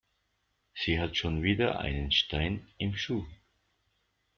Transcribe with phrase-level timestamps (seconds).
[0.73, 3.23] Sie hat schon wieder einen Stein im Schuh.